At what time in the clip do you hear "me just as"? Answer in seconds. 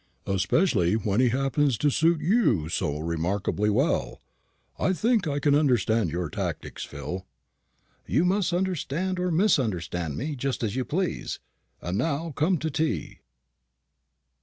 10.17-10.75